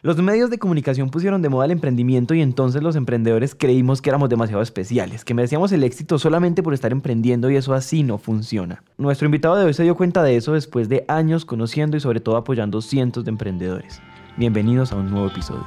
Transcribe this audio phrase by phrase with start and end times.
[0.00, 4.10] Los medios de comunicación pusieron de moda el emprendimiento y entonces los emprendedores creímos que
[4.10, 8.16] éramos demasiado especiales, que merecíamos el éxito solamente por estar emprendiendo y eso así no
[8.16, 8.84] funciona.
[8.96, 12.20] Nuestro invitado de hoy se dio cuenta de eso después de años conociendo y sobre
[12.20, 14.00] todo apoyando cientos de emprendedores.
[14.36, 15.66] Bienvenidos a un nuevo episodio.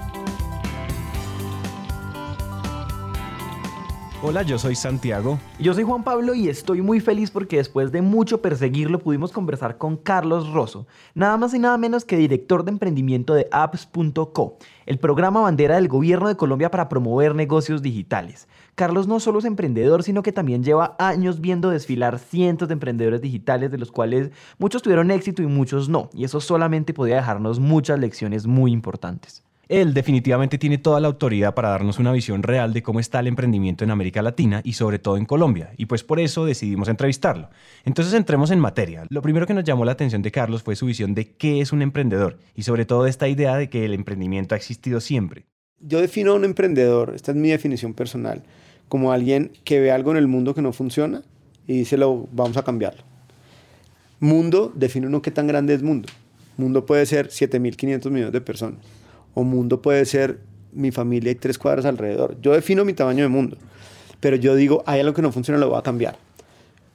[4.23, 5.39] Hola, yo soy Santiago.
[5.57, 9.79] Yo soy Juan Pablo y estoy muy feliz porque después de mucho perseguirlo pudimos conversar
[9.79, 10.85] con Carlos Rosso,
[11.15, 15.87] nada más y nada menos que director de emprendimiento de apps.co, el programa bandera del
[15.87, 18.47] gobierno de Colombia para promover negocios digitales.
[18.75, 23.21] Carlos no solo es emprendedor, sino que también lleva años viendo desfilar cientos de emprendedores
[23.21, 27.59] digitales, de los cuales muchos tuvieron éxito y muchos no, y eso solamente podía dejarnos
[27.59, 29.43] muchas lecciones muy importantes.
[29.71, 33.27] Él definitivamente tiene toda la autoridad para darnos una visión real de cómo está el
[33.27, 37.49] emprendimiento en América Latina y sobre todo en Colombia, y pues por eso decidimos entrevistarlo.
[37.85, 39.05] Entonces entremos en materia.
[39.07, 41.71] Lo primero que nos llamó la atención de Carlos fue su visión de qué es
[41.71, 45.45] un emprendedor y sobre todo esta idea de que el emprendimiento ha existido siempre.
[45.79, 48.43] Yo defino a un emprendedor, esta es mi definición personal,
[48.89, 51.21] como alguien que ve algo en el mundo que no funciona
[51.65, 53.03] y dice, lo, vamos a cambiarlo.
[54.19, 56.09] Mundo, define uno qué tan grande es mundo.
[56.57, 59.00] Mundo puede ser 7.500 millones de personas
[59.33, 60.39] o mundo puede ser
[60.71, 62.37] mi familia y tres cuadras alrededor.
[62.41, 63.57] Yo defino mi tamaño de mundo,
[64.19, 66.17] pero yo digo, hay algo que no funciona, lo voy a cambiar.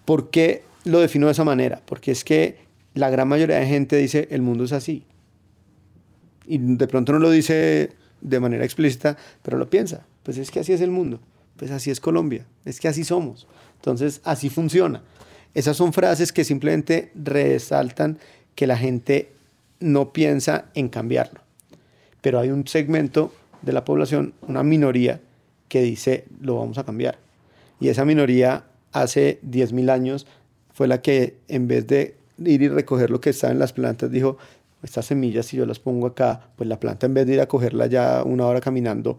[0.05, 1.81] ¿Por qué lo defino de esa manera?
[1.85, 2.59] Porque es que
[2.95, 5.05] la gran mayoría de gente dice, el mundo es así.
[6.47, 10.07] Y de pronto no lo dice de manera explícita, pero lo piensa.
[10.23, 11.21] Pues es que así es el mundo.
[11.57, 12.47] Pues así es Colombia.
[12.65, 13.47] Es que así somos.
[13.77, 15.03] Entonces, así funciona.
[15.55, 18.19] Esas son frases que simplemente resaltan
[18.55, 19.33] que la gente
[19.81, 21.46] no piensa en cambiarlo
[22.27, 23.33] pero hay un segmento
[23.63, 25.21] de la población, una minoría,
[25.69, 27.19] que dice lo vamos a cambiar.
[27.79, 30.27] Y esa minoría hace 10.000 años
[30.75, 34.11] fue la que en vez de ir y recoger lo que está en las plantas,
[34.11, 34.39] dijo,
[34.83, 37.47] estas semillas si yo las pongo acá, pues la planta en vez de ir a
[37.47, 39.19] cogerla ya una hora caminando,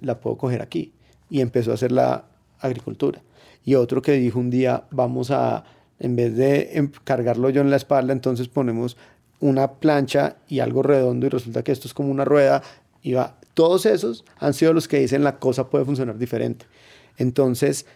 [0.00, 0.90] la puedo coger aquí.
[1.28, 2.24] Y empezó a hacer la
[2.58, 3.22] agricultura.
[3.64, 5.62] Y otro que dijo un día, vamos a,
[6.00, 8.96] en vez de cargarlo yo en la espalda, entonces ponemos
[9.40, 12.62] una plancha y algo redondo y resulta que esto es como una rueda
[13.02, 13.38] y va.
[13.54, 16.66] Todos esos han sido los que dicen la cosa puede funcionar diferente.
[17.16, 17.86] Entonces,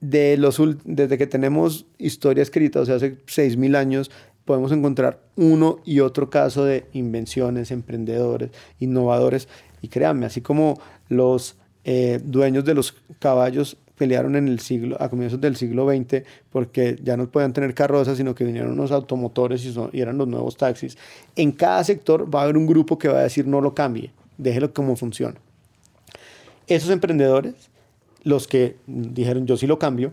[0.00, 4.10] de los, desde que tenemos historia escrita, o sea, hace 6.000 años,
[4.44, 9.48] podemos encontrar uno y otro caso de invenciones, emprendedores, innovadores.
[9.80, 15.08] Y créanme, así como los eh, dueños de los caballos pelearon en el siglo, a
[15.08, 19.64] comienzos del siglo XX porque ya no podían tener carrozas, sino que vinieron unos automotores
[19.64, 20.98] y, eran los nuevos taxis.
[21.36, 24.10] En cada sector va a haber un grupo que va a decir no lo cambie,
[24.38, 25.36] déjelo como funciona.
[26.66, 27.54] Esos emprendedores,
[28.22, 30.12] los que dijeron yo sí lo cambio,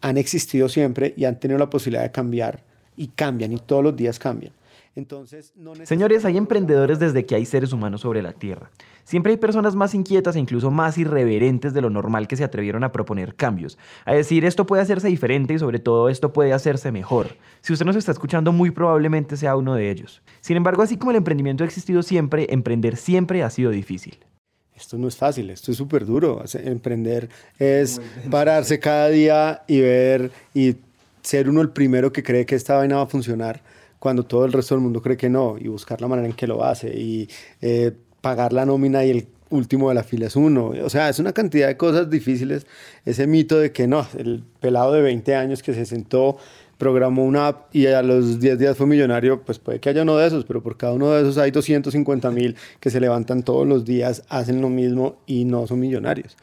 [0.00, 2.62] han existido siempre y han tenido la posibilidad de cambiar
[2.96, 4.52] y cambian y todos los días cambian.
[4.98, 5.52] Entonces,
[5.84, 8.72] Señores, hay emprendedores desde que hay seres humanos sobre la Tierra.
[9.04, 12.82] Siempre hay personas más inquietas e incluso más irreverentes de lo normal que se atrevieron
[12.82, 13.78] a proponer cambios.
[14.04, 17.36] A decir, esto puede hacerse diferente y sobre todo esto puede hacerse mejor.
[17.60, 20.20] Si usted nos está escuchando, muy probablemente sea uno de ellos.
[20.40, 24.18] Sin embargo, así como el emprendimiento ha existido siempre, emprender siempre ha sido difícil.
[24.74, 26.42] Esto no es fácil, esto es súper duro.
[26.54, 27.28] Emprender
[27.60, 30.74] es pararse cada día y ver y
[31.22, 33.62] ser uno el primero que cree que esta vaina va a funcionar
[33.98, 36.46] cuando todo el resto del mundo cree que no, y buscar la manera en que
[36.46, 37.28] lo hace, y
[37.60, 40.72] eh, pagar la nómina y el último de la fila es uno.
[40.84, 42.66] O sea, es una cantidad de cosas difíciles.
[43.04, 46.36] Ese mito de que no, el pelado de 20 años que se sentó,
[46.78, 50.16] programó una app y a los 10 días fue millonario, pues puede que haya uno
[50.16, 53.66] de esos, pero por cada uno de esos hay 250 mil que se levantan todos
[53.66, 56.36] los días, hacen lo mismo y no son millonarios.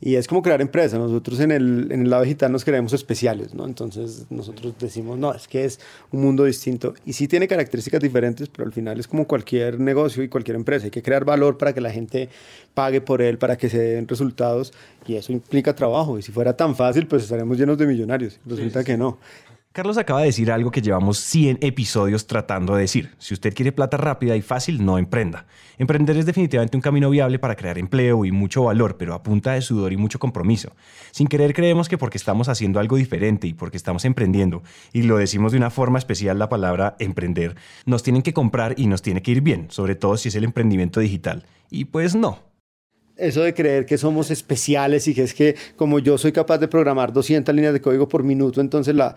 [0.00, 0.98] Y es como crear empresa.
[0.98, 3.66] Nosotros en el, en el lado digital nos creemos especiales, ¿no?
[3.66, 5.78] Entonces nosotros decimos, no, es que es
[6.10, 6.94] un mundo distinto.
[7.04, 10.86] Y sí tiene características diferentes, pero al final es como cualquier negocio y cualquier empresa.
[10.86, 12.30] Hay que crear valor para que la gente
[12.72, 14.72] pague por él, para que se den resultados.
[15.06, 16.18] Y eso implica trabajo.
[16.18, 18.40] Y si fuera tan fácil, pues estaremos llenos de millonarios.
[18.46, 19.18] Resulta que no.
[19.72, 23.10] Carlos acaba de decir algo que llevamos 100 episodios tratando de decir.
[23.18, 25.46] Si usted quiere plata rápida y fácil, no emprenda.
[25.78, 29.52] Emprender es definitivamente un camino viable para crear empleo y mucho valor, pero a punta
[29.52, 30.72] de sudor y mucho compromiso.
[31.12, 35.18] Sin querer creemos que porque estamos haciendo algo diferente y porque estamos emprendiendo, y lo
[35.18, 37.54] decimos de una forma especial la palabra emprender,
[37.86, 40.42] nos tienen que comprar y nos tiene que ir bien, sobre todo si es el
[40.42, 41.44] emprendimiento digital.
[41.70, 42.40] Y pues no,
[43.20, 46.66] eso de creer que somos especiales y que es que como yo soy capaz de
[46.66, 49.14] programar 200 líneas de código por minuto, entonces la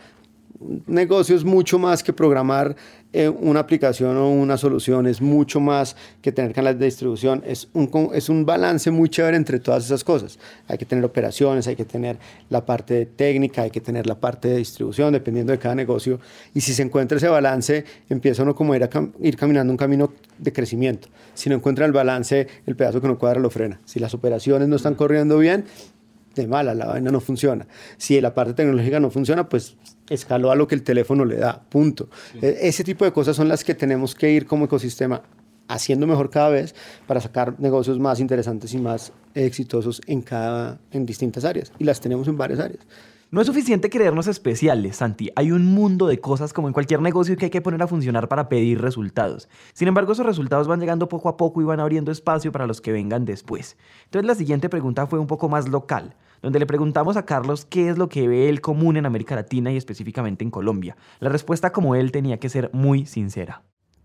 [0.88, 2.76] negocio es mucho más que programar
[3.16, 7.70] eh, una aplicación o una solución, es mucho más que tener canales de distribución, es
[7.74, 10.40] un, es un balance muy chévere entre todas esas cosas.
[10.68, 12.18] Hay que tener operaciones, hay que tener
[12.50, 16.20] la parte técnica, hay que tener la parte de distribución, dependiendo de cada negocio.
[16.56, 18.90] Y si se encuentra ese balance, empieza uno como a ir,
[19.22, 21.10] ir caminando un camino de crecimiento.
[21.36, 23.80] Si no encuentra el balance, el pedazo que no cuadra lo frena.
[23.86, 25.66] Si las operaciones no están corriendo bien,
[26.36, 27.68] de mala, la vaina no funciona.
[27.98, 29.76] Si la parte tecnológica no funciona, pues
[30.10, 32.10] escaló a lo que el teléfono le da, punto.
[32.42, 35.22] E, ese tipo de cosas son las que tenemos que ir como ecosistema
[35.68, 36.76] haciendo mejor cada vez
[37.08, 41.72] para sacar negocios más interesantes y más exitosos en, cada, en distintas áreas.
[41.80, 42.86] Y las tenemos en varias áreas.
[43.34, 45.32] No es suficiente creernos especiales, Santi.
[45.36, 48.28] Hay un mundo de cosas como en cualquier negocio que hay que poner a funcionar
[48.28, 49.50] para pedir resultados.
[49.74, 52.80] Sin embargo, esos resultados van llegando poco a poco y van abriendo espacio para los
[52.80, 53.76] que vengan después.
[54.04, 57.90] Entonces la siguiente pregunta fue un poco más local, donde le preguntamos a Carlos qué
[57.90, 60.96] es lo que ve él común en América Latina y específicamente en Colombia.
[61.20, 63.64] La respuesta como él tenía que ser muy sincera.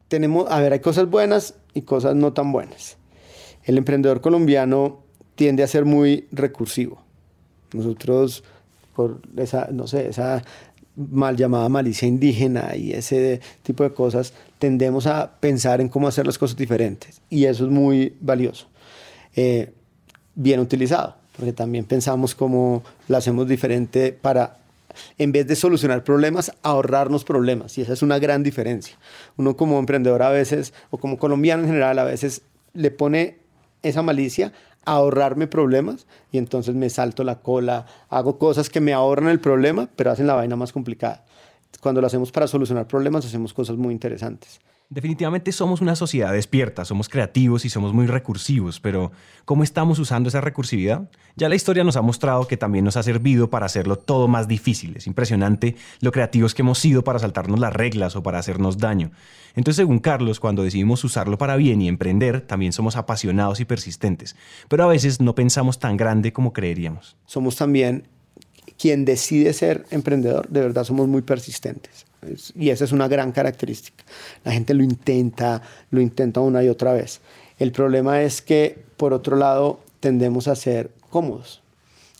[0.09, 2.97] Tenemos, a ver, hay cosas buenas y cosas no tan buenas.
[3.65, 5.03] El emprendedor colombiano
[5.35, 7.05] tiende a ser muy recursivo.
[7.75, 8.43] Nosotros
[8.99, 10.43] por esa, no sé, esa
[10.97, 16.27] mal llamada malicia indígena y ese tipo de cosas, tendemos a pensar en cómo hacer
[16.27, 17.21] las cosas diferentes.
[17.31, 18.67] Y eso es muy valioso.
[19.37, 19.73] Eh,
[20.35, 24.59] bien utilizado, porque también pensamos cómo lo hacemos diferente para,
[25.17, 27.79] en vez de solucionar problemas, ahorrarnos problemas.
[27.79, 28.97] Y esa es una gran diferencia.
[29.37, 32.43] Uno como emprendedor a veces, o como colombiano en general, a veces
[32.75, 33.37] le pone
[33.85, 34.53] esa malicia
[34.89, 39.89] ahorrarme problemas y entonces me salto la cola, hago cosas que me ahorran el problema,
[39.97, 41.25] pero hacen la vaina más complicada.
[41.81, 44.61] Cuando lo hacemos para solucionar problemas, hacemos cosas muy interesantes.
[44.91, 49.13] Definitivamente somos una sociedad despierta, somos creativos y somos muy recursivos, pero
[49.45, 51.11] ¿cómo estamos usando esa recursividad?
[51.37, 54.49] Ya la historia nos ha mostrado que también nos ha servido para hacerlo todo más
[54.49, 54.97] difícil.
[54.97, 59.11] Es impresionante lo creativos que hemos sido para saltarnos las reglas o para hacernos daño.
[59.55, 64.37] Entonces, según Carlos, cuando decidimos usarlo para bien y emprender, también somos apasionados y persistentes,
[64.69, 67.19] pero a veces no pensamos tan grande como creeríamos.
[67.27, 68.09] Somos también
[68.79, 72.08] quien decide ser emprendedor, de verdad somos muy persistentes.
[72.55, 74.05] Y esa es una gran característica.
[74.45, 77.21] La gente lo intenta, lo intenta una y otra vez.
[77.59, 81.63] El problema es que, por otro lado, tendemos a ser cómodos.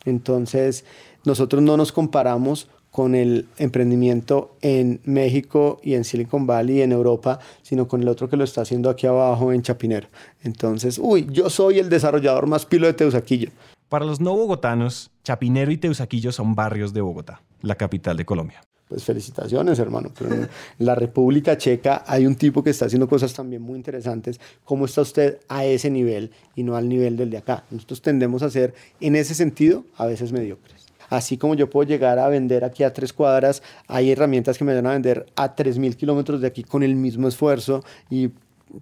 [0.05, 0.85] Entonces,
[1.25, 6.91] nosotros no nos comparamos con el emprendimiento en México y en Silicon Valley y en
[6.91, 10.07] Europa, sino con el otro que lo está haciendo aquí abajo en Chapinero.
[10.43, 13.51] Entonces, uy, yo soy el desarrollador más pilo de Teusaquillo.
[13.89, 18.61] Para los no bogotanos, Chapinero y Teusaquillo son barrios de Bogotá, la capital de Colombia
[18.89, 20.11] pues felicitaciones, hermano.
[20.17, 20.49] Pero en
[20.79, 24.39] la República Checa hay un tipo que está haciendo cosas también muy interesantes.
[24.65, 27.63] ¿Cómo está usted a ese nivel y no al nivel del de acá?
[27.69, 30.87] Nosotros tendemos a ser, en ese sentido, a veces mediocres.
[31.09, 34.75] Así como yo puedo llegar a vender aquí a tres cuadras, hay herramientas que me
[34.75, 38.29] van a vender a 3.000 kilómetros de aquí con el mismo esfuerzo y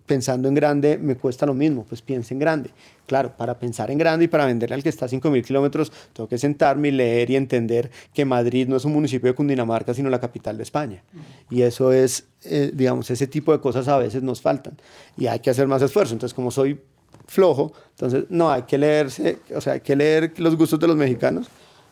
[0.05, 2.71] pensando en grande me cuesta lo mismo, pues piense en grande.
[3.05, 6.27] Claro, para pensar en grande y para venderle al que está a 5.000 kilómetros, tengo
[6.27, 10.09] que sentarme y leer y entender que Madrid no es un municipio de Cundinamarca, sino
[10.09, 11.03] la capital de España.
[11.49, 14.77] Y eso es, eh, digamos, ese tipo de cosas a veces nos faltan
[15.17, 16.13] y hay que hacer más esfuerzo.
[16.13, 16.79] Entonces, como soy
[17.27, 20.97] flojo, entonces no, hay que leerse, o sea, hay que leer los gustos de los
[20.97, 21.47] mexicanos.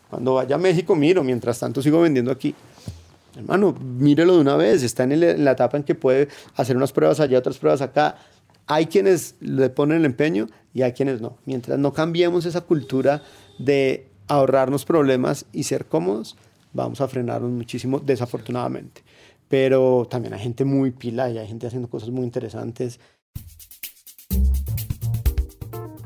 [0.09, 2.53] Cuando vaya a México, miro, mientras tanto sigo vendiendo aquí.
[3.35, 7.19] Hermano, mírelo de una vez, está en, la etapa en que puede hacer unas pruebas
[7.19, 8.17] allá, otras pruebas acá.
[8.67, 11.37] Hay quienes le ponen el empeño y hay quienes no.
[11.45, 13.21] Mientras no cambiemos esa cultura
[13.59, 16.35] de ahorrarnos problemas y ser cómodos,
[16.73, 19.03] vamos a frenarnos muchísimo, desafortunadamente.
[19.47, 22.99] Pero también hay gente muy pila y hay gente haciendo cosas muy interesantes.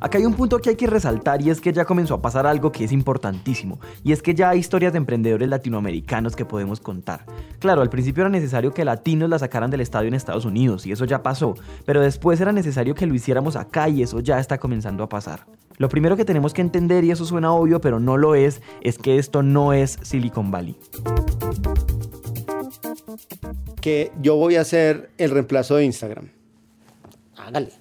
[0.01, 2.48] Acá hay un punto que hay que resaltar y es que ya comenzó a pasar
[2.48, 6.79] algo que es importantísimo, y es que ya hay historias de emprendedores latinoamericanos que podemos
[6.79, 7.25] contar.
[7.60, 10.91] Claro, al principio era necesario que latinos la sacaran del estadio en Estados Unidos, y
[10.91, 14.58] eso ya pasó, pero después era necesario que lo hiciéramos acá y eso ya está
[14.58, 15.46] comenzando a pasar.
[15.77, 18.98] Lo primero que tenemos que entender, y eso suena obvio, pero no lo es, es
[18.98, 20.77] que esto no es Silicon Valley.
[23.82, 26.29] Que yo voy a hacer el reemplazo de Instagram.
[27.38, 27.72] Hágale,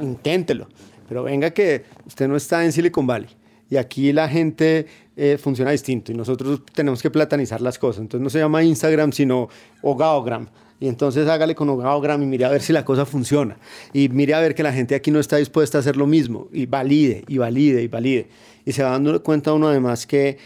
[0.00, 0.68] inténtelo.
[1.08, 3.28] Pero venga que usted no está en Silicon Valley
[3.70, 8.02] y aquí la gente eh, funciona distinto y nosotros tenemos que platanizar las cosas.
[8.02, 9.48] Entonces no se llama Instagram, sino
[9.82, 10.48] Ogaogram.
[10.80, 13.56] Y entonces hágale con Ogaogram y mire a ver si la cosa funciona.
[13.92, 16.48] Y mire a ver que la gente aquí no está dispuesta a hacer lo mismo.
[16.52, 18.28] Y valide, y valide, y valide.
[18.64, 20.38] Y se va dando cuenta uno además que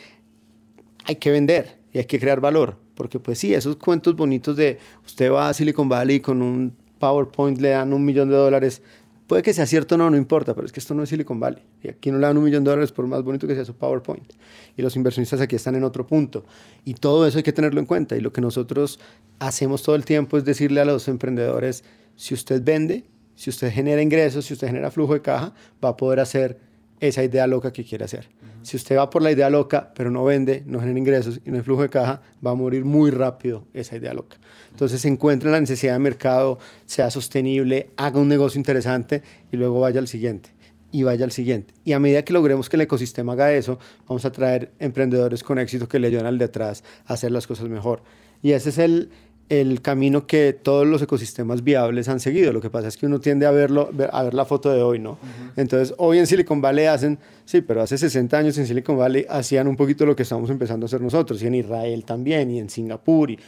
[1.04, 2.76] hay que vender y hay que crear valor.
[2.94, 7.58] Porque pues sí, esos cuentos bonitos de usted va a Silicon Valley con un PowerPoint
[7.60, 8.82] le dan un millón de dólares
[9.28, 11.38] Puede que sea cierto o no, no importa, pero es que esto no es Silicon
[11.38, 11.62] Valley.
[11.82, 13.74] Y aquí no le dan un millón de dólares por más bonito que sea su
[13.74, 14.32] PowerPoint.
[14.74, 16.46] Y los inversionistas aquí están en otro punto.
[16.86, 18.16] Y todo eso hay que tenerlo en cuenta.
[18.16, 18.98] Y lo que nosotros
[19.38, 21.84] hacemos todo el tiempo es decirle a los emprendedores,
[22.16, 23.04] si usted vende,
[23.34, 25.52] si usted genera ingresos, si usted genera flujo de caja,
[25.84, 26.58] va a poder hacer
[26.98, 28.30] esa idea loca que quiere hacer.
[28.62, 31.56] Si usted va por la idea loca, pero no vende, no genera ingresos y no
[31.56, 34.36] hay flujo de caja, va a morir muy rápido esa idea loca.
[34.70, 39.80] Entonces se encuentra la necesidad de mercado, sea sostenible, haga un negocio interesante y luego
[39.80, 40.50] vaya al siguiente
[40.90, 41.74] y vaya al siguiente.
[41.84, 45.58] Y a medida que logremos que el ecosistema haga eso, vamos a traer emprendedores con
[45.58, 48.02] éxito que le ayuden al detrás a hacer las cosas mejor.
[48.42, 49.10] Y ese es el,
[49.48, 52.52] el camino que todos los ecosistemas viables han seguido.
[52.52, 54.98] Lo que pasa es que uno tiende a verlo, a ver la foto de hoy,
[54.98, 55.18] ¿no?
[55.56, 59.66] Entonces, hoy en Silicon Valley hacen, sí, pero hace 60 años en Silicon Valley hacían
[59.66, 62.68] un poquito lo que estamos empezando a hacer nosotros, y en Israel también, y en
[62.68, 63.38] Singapur, y,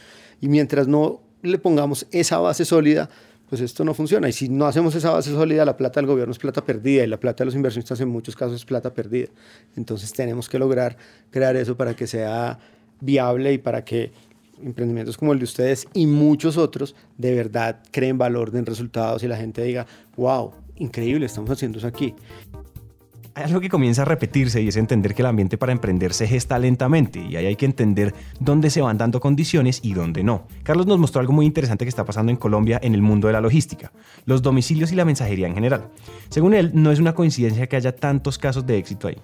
[0.41, 3.09] y mientras no le pongamos esa base sólida,
[3.51, 4.29] pues esto no funciona.
[4.29, 7.07] Y si no hacemos esa base sólida, la plata del gobierno es plata perdida y
[7.07, 9.27] la plata de los inversionistas en muchos casos es plata perdida.
[9.75, 10.95] Entonces tenemos que lograr
[11.31, 12.59] crear eso para que sea
[13.01, 14.13] viable y para que
[14.63, 19.27] emprendimientos como el de ustedes y muchos otros de verdad creen valor, den resultados y
[19.27, 19.85] la gente diga,
[20.17, 22.15] wow, increíble, estamos haciendo eso aquí.
[23.33, 26.27] Hay algo que comienza a repetirse y es entender que el ambiente para emprender se
[26.27, 30.47] gesta lentamente y ahí hay que entender dónde se van dando condiciones y dónde no.
[30.63, 33.33] Carlos nos mostró algo muy interesante que está pasando en Colombia en el mundo de
[33.33, 33.93] la logística,
[34.25, 35.87] los domicilios y la mensajería en general.
[36.27, 39.17] Según él, no es una coincidencia que haya tantos casos de éxito ahí.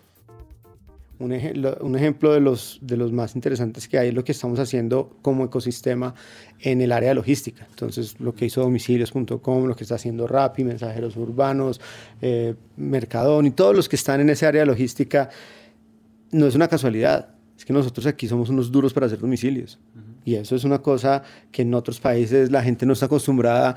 [1.19, 5.17] Un, ejemplo de los, de los más interesantes que hay es lo que estamos haciendo
[5.23, 6.13] como ecosistema
[6.59, 7.65] en el área de logística.
[7.71, 11.81] Entonces, lo que hizo domicilios.com, lo que está haciendo Rappi, Mensajeros Urbanos,
[12.21, 15.29] eh, Mercadón y todos los que están en ese área de logística,
[16.31, 17.29] no es una casualidad.
[17.57, 19.79] Es que nosotros aquí somos unos duros para hacer domicilios.
[20.23, 23.75] Y eso es una cosa que en otros países la gente no está acostumbrada.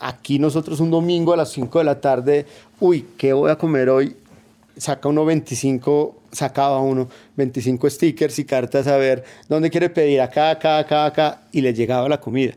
[0.00, 2.46] Aquí nosotros un domingo a las 5 de la tarde,
[2.80, 4.16] uy, ¿qué voy a comer hoy?
[4.76, 10.50] Saca uno 25, sacaba uno 25 stickers y cartas a ver dónde quiere pedir, acá,
[10.50, 12.54] acá, acá, acá, y le llegaba la comida.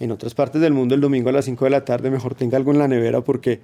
[0.00, 2.56] En otras partes del mundo el domingo a las 5 de la tarde mejor tenga
[2.56, 3.60] algo en la nevera porque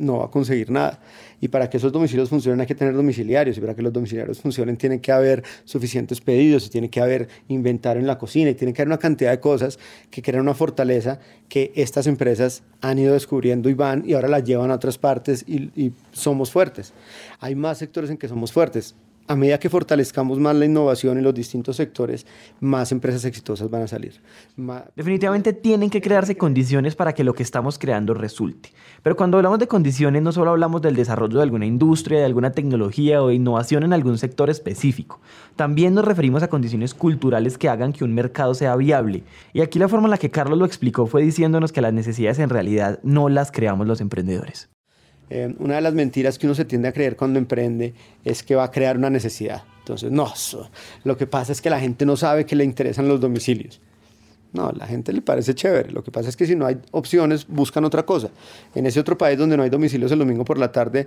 [0.00, 0.98] no va a conseguir nada.
[1.40, 3.56] Y para que esos domicilios funcionen hay que tener domiciliarios.
[3.58, 7.28] Y para que los domiciliarios funcionen tiene que haber suficientes pedidos, y tiene que haber
[7.48, 9.78] inventario en la cocina, y tiene que haber una cantidad de cosas
[10.10, 14.44] que crean una fortaleza que estas empresas han ido descubriendo y van y ahora las
[14.44, 16.92] llevan a otras partes y, y somos fuertes.
[17.40, 18.94] Hay más sectores en que somos fuertes
[19.30, 22.26] a medida que fortalezcamos más la innovación en los distintos sectores,
[22.58, 24.20] más empresas exitosas van a salir.
[24.96, 28.72] Definitivamente tienen que crearse condiciones para que lo que estamos creando resulte.
[29.04, 32.50] Pero cuando hablamos de condiciones no solo hablamos del desarrollo de alguna industria, de alguna
[32.50, 35.20] tecnología o de innovación en algún sector específico.
[35.54, 39.22] También nos referimos a condiciones culturales que hagan que un mercado sea viable.
[39.52, 42.40] Y aquí la forma en la que Carlos lo explicó fue diciéndonos que las necesidades
[42.40, 44.70] en realidad no las creamos los emprendedores.
[45.30, 47.94] Eh, una de las mentiras que uno se tiende a creer cuando emprende
[48.24, 49.62] es que va a crear una necesidad.
[49.78, 50.32] Entonces, no,
[51.04, 53.80] lo que pasa es que la gente no sabe que le interesan los domicilios.
[54.52, 55.92] No, la gente le parece chévere.
[55.92, 58.30] Lo que pasa es que si no hay opciones, buscan otra cosa.
[58.74, 61.06] En ese otro país donde no hay domicilios el domingo por la tarde,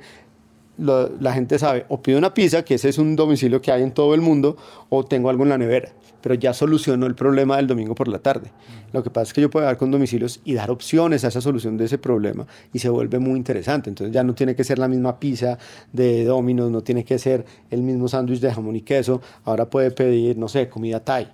[0.78, 3.92] la gente sabe, o pido una pizza, que ese es un domicilio que hay en
[3.92, 4.58] todo el mundo,
[4.90, 5.92] o tengo algo en la nevera
[6.24, 8.50] pero ya solucionó el problema del domingo por la tarde.
[8.94, 11.42] Lo que pasa es que yo puedo dar con domicilios y dar opciones a esa
[11.42, 13.90] solución de ese problema y se vuelve muy interesante.
[13.90, 15.58] Entonces ya no tiene que ser la misma pizza
[15.92, 19.92] de Domino's, no tiene que ser el mismo sándwich de jamón y queso, ahora puede
[19.92, 21.28] pedir, no sé, comida Thai.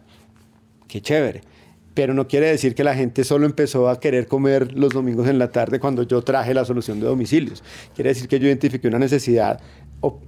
[0.88, 1.59] Qué chévere
[1.94, 5.40] pero no quiere decir que la gente solo empezó a querer comer los domingos en
[5.40, 7.64] la tarde cuando yo traje la solución de domicilios.
[7.96, 9.60] Quiere decir que yo identifiqué una necesidad,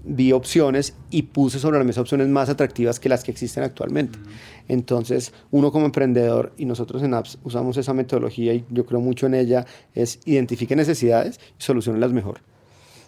[0.04, 4.20] vi opciones y puse sobre la mesa opciones más atractivas que las que existen actualmente.
[4.68, 9.28] Entonces, uno como emprendedor, y nosotros en Apps usamos esa metodología y yo creo mucho
[9.28, 12.51] en ella, es identifique necesidades y solucionenlas mejor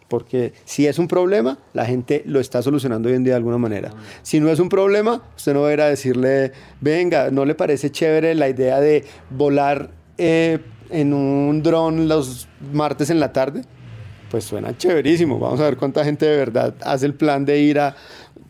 [0.08, 3.58] porque si es un problema, la gente lo está solucionando hoy en día de alguna
[3.58, 3.92] manera.
[4.22, 7.56] Si no es un problema, usted no va a ir a decirle, venga, ¿no le
[7.56, 13.64] parece chévere la idea de volar eh, en un dron los martes en la tarde?
[14.30, 15.40] Pues suena chéverísimo.
[15.40, 17.96] Vamos a ver cuánta gente de verdad hace el plan de ir a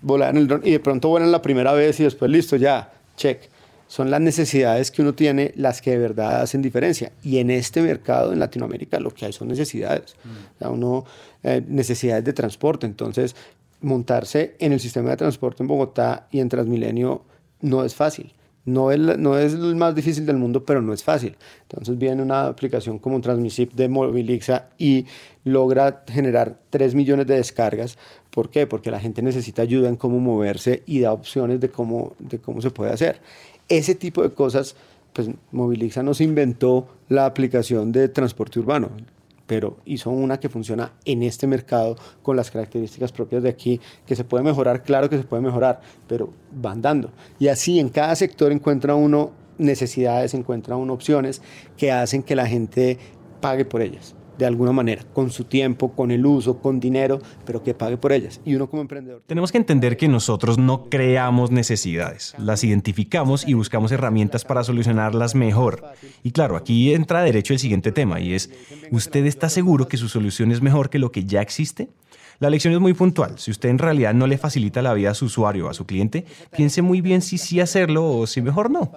[0.02, 2.92] volar en el dron y de pronto vuelan la primera vez y después listo, ya,
[3.16, 3.53] check
[3.94, 7.12] son las necesidades que uno tiene las que de verdad hacen diferencia.
[7.22, 10.16] Y en este mercado, en Latinoamérica, lo que hay son necesidades.
[10.24, 10.72] Mm.
[10.72, 11.06] uno,
[11.44, 12.88] eh, necesidades de transporte.
[12.88, 13.36] Entonces,
[13.82, 17.22] montarse en el sistema de transporte en Bogotá y en Transmilenio
[17.62, 18.34] no es fácil.
[18.66, 21.38] No es, no es el más difícil del mundo, pero no es fácil.
[21.70, 25.06] Entonces viene una aplicación como Transmisip de Movilixa y
[25.44, 28.00] logra generar 3 millones de descargas.
[28.32, 28.66] ¿Por qué?
[28.66, 32.60] Porque la gente necesita ayuda en cómo moverse y da opciones de cómo, de cómo
[32.62, 33.20] se puede hacer.
[33.70, 34.76] Ese tipo de cosas,
[35.14, 38.90] pues Moviliza nos inventó la aplicación de transporte urbano.
[39.46, 44.16] pero hizo una que funciona en este mercado con las características propias de aquí, que
[44.16, 47.12] se puede mejorar, claro que se puede mejorar, pero van dando.
[47.40, 51.42] Y así en cada sector encuentra uno necesidades, encuentra uno opciones
[51.78, 52.98] que hacen que la gente
[53.42, 57.64] pague por ellas de alguna manera, con su tiempo, con el uso, con dinero, pero
[57.64, 58.42] que pague por ellas.
[58.46, 59.24] Y uno como emprendedor.
[59.28, 65.36] Tenemos que entender que nosotros no creamos necesidades, las identificamos y buscamos herramientas para solucionarlas
[65.36, 65.84] mejor.
[66.24, 68.50] Y claro, aquí entra derecho el siguiente tema y es,
[68.92, 71.90] ¿usted está seguro que su solución es mejor que lo que ya existe?
[72.40, 73.38] La lección es muy puntual.
[73.38, 75.86] Si usted en realidad no le facilita la vida a su usuario o a su
[75.86, 76.26] cliente,
[76.56, 78.92] piense muy bien si sí hacerlo o si mejor no.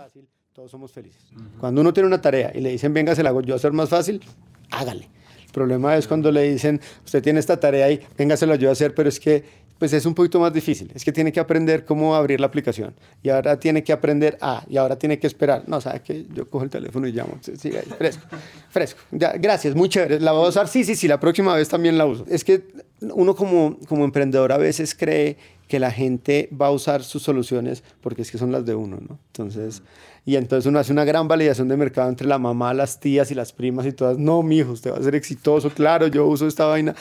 [0.53, 1.23] Todos somos felices.
[1.61, 3.73] Cuando uno tiene una tarea y le dicen, venga, se la hago yo a hacer
[3.73, 4.23] más fácil,
[4.71, 5.11] hágale
[5.57, 8.73] problema es cuando le dicen, usted tiene esta tarea y venga, se lo ayudo a
[8.73, 9.43] hacer, pero es que
[9.79, 10.91] pues es un poquito más difícil.
[10.95, 12.95] Es que tiene que aprender cómo abrir la aplicación.
[13.23, 15.65] Y ahora tiene que aprender a, y ahora tiene que esperar.
[15.67, 17.39] No, ¿sabe que Yo cojo el teléfono y llamo.
[17.43, 18.27] Sí, fresco,
[18.71, 19.01] fresco.
[19.11, 20.21] Ya, gracias, muy chévere.
[20.21, 20.69] ¿La voy a usar?
[20.69, 22.25] Sí, sí, sí, la próxima vez también la uso.
[22.29, 22.63] Es que
[23.01, 25.37] uno como, como emprendedor a veces cree
[25.69, 28.99] que la gente va a usar sus soluciones porque es que son las de uno,
[29.01, 29.19] ¿no?
[29.29, 29.83] Entonces,
[30.25, 33.35] y entonces uno hace una gran validación de mercado entre la mamá, las tías y
[33.35, 36.47] las primas y todas, no, mi hijo, usted va a ser exitoso, claro, yo uso
[36.47, 36.95] esta vaina.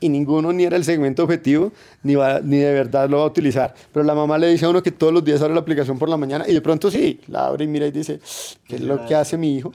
[0.00, 3.26] Y ninguno ni era el segmento objetivo, ni, va, ni de verdad lo va a
[3.26, 3.72] utilizar.
[3.92, 6.08] Pero la mamá le dice a uno que todos los días abre la aplicación por
[6.08, 8.18] la mañana y de pronto sí, la abre y mira y dice,
[8.66, 9.72] ¿qué es lo que hace mi hijo?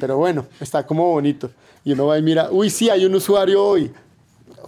[0.00, 1.52] Pero bueno, está como bonito.
[1.84, 3.92] Y uno va y mira, uy, sí, hay un usuario hoy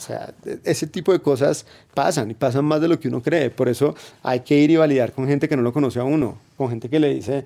[0.00, 0.32] o sea,
[0.64, 3.50] ese tipo de cosas pasan y pasan más de lo que uno cree.
[3.50, 6.38] Por eso hay que ir y validar con gente que no lo conoce a uno,
[6.56, 7.44] con gente que le dice,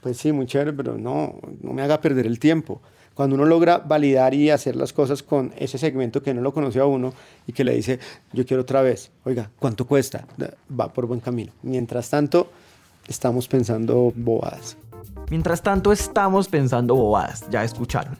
[0.00, 2.80] pues sí, muy chévere, pero no, no me haga perder el tiempo.
[3.12, 6.84] Cuando uno logra validar y hacer las cosas con ese segmento que no lo conoció
[6.84, 7.12] a uno
[7.46, 7.98] y que le dice,
[8.32, 10.26] yo quiero otra vez, oiga, ¿cuánto cuesta?
[10.80, 11.52] Va por buen camino.
[11.62, 12.50] Mientras tanto,
[13.08, 14.78] estamos pensando bobadas.
[15.28, 18.16] Mientras tanto, estamos pensando bobadas, ya escucharon.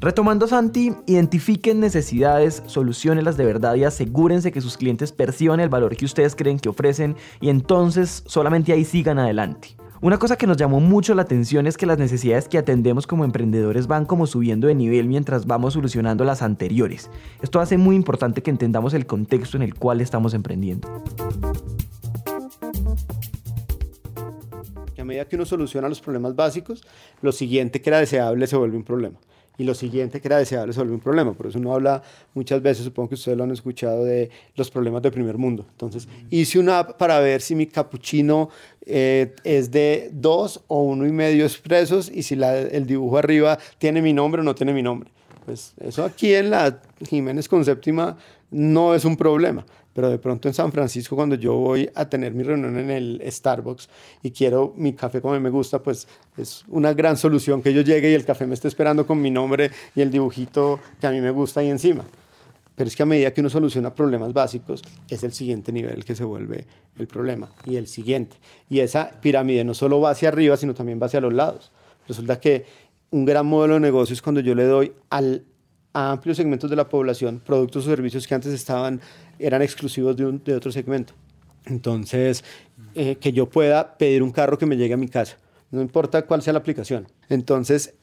[0.00, 5.96] Retomando Santi, identifiquen necesidades, solucionenlas de verdad y asegúrense que sus clientes perciban el valor
[5.96, 9.76] que ustedes creen que ofrecen y entonces solamente ahí sigan adelante.
[10.00, 13.24] Una cosa que nos llamó mucho la atención es que las necesidades que atendemos como
[13.24, 17.10] emprendedores van como subiendo de nivel mientras vamos solucionando las anteriores.
[17.42, 20.86] Esto hace muy importante que entendamos el contexto en el cual estamos emprendiendo.
[24.96, 26.82] a medida que uno soluciona los problemas básicos,
[27.22, 29.18] lo siguiente que era deseable se vuelve un problema
[29.58, 31.34] y lo siguiente que era deseable se vuelve un problema.
[31.34, 35.02] Por eso uno habla muchas veces, supongo que ustedes lo han escuchado, de los problemas
[35.02, 35.66] de primer mundo.
[35.72, 38.50] Entonces, hice una app para ver si mi capuchino
[38.86, 43.58] eh, es de dos o uno y medio expresos y si la, el dibujo arriba
[43.78, 45.10] tiene mi nombre o no tiene mi nombre.
[45.44, 48.16] Pues eso aquí en la Jiménez con séptima
[48.50, 49.66] no es un problema
[49.98, 53.20] pero de pronto en San Francisco cuando yo voy a tener mi reunión en el
[53.26, 53.88] Starbucks
[54.22, 56.06] y quiero mi café como me gusta, pues
[56.36, 59.28] es una gran solución que yo llegue y el café me esté esperando con mi
[59.28, 62.04] nombre y el dibujito que a mí me gusta ahí encima.
[62.76, 66.14] Pero es que a medida que uno soluciona problemas básicos, es el siguiente nivel que
[66.14, 66.64] se vuelve
[66.96, 68.36] el problema y el siguiente.
[68.70, 71.72] Y esa pirámide no solo va hacia arriba, sino también va hacia los lados.
[72.06, 72.66] Resulta que
[73.10, 75.42] un gran modelo de negocio es cuando yo le doy al,
[75.92, 79.00] a amplios segmentos de la población productos o servicios que antes estaban
[79.38, 81.14] eran exclusivos de, un, de otro segmento.
[81.66, 82.44] Entonces,
[82.94, 85.36] eh, que yo pueda pedir un carro que me llegue a mi casa,
[85.70, 87.06] no importa cuál sea la aplicación.
[87.28, 87.94] Entonces,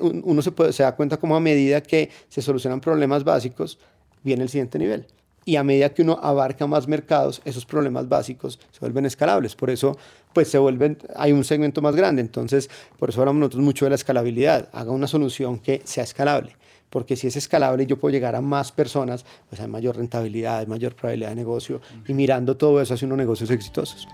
[0.00, 3.78] uno se, puede, se da cuenta como a medida que se solucionan problemas básicos,
[4.22, 5.06] viene el siguiente nivel.
[5.48, 9.56] Y a medida que uno abarca más mercados, esos problemas básicos se vuelven escalables.
[9.56, 9.96] Por eso,
[10.34, 12.20] pues se vuelven, hay un segmento más grande.
[12.20, 14.68] Entonces, por eso hablamos nosotros mucho de la escalabilidad.
[14.72, 16.54] Haga una solución que sea escalable
[16.90, 20.66] porque si es escalable yo puedo llegar a más personas, pues hay mayor rentabilidad, hay
[20.66, 24.06] mayor probabilidad de negocio y mirando todo eso hace unos negocios exitosos.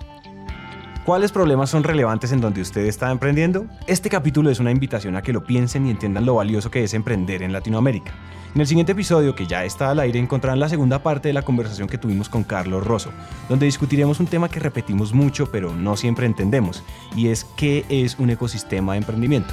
[1.04, 3.66] ¿Cuáles problemas son relevantes en donde usted está emprendiendo?
[3.86, 6.94] Este capítulo es una invitación a que lo piensen y entiendan lo valioso que es
[6.94, 8.14] emprender en Latinoamérica.
[8.54, 11.42] En el siguiente episodio, que ya está al aire, encontrarán la segunda parte de la
[11.42, 13.10] conversación que tuvimos con Carlos Rosso,
[13.50, 16.82] donde discutiremos un tema que repetimos mucho pero no siempre entendemos,
[17.14, 19.52] y es qué es un ecosistema de emprendimiento.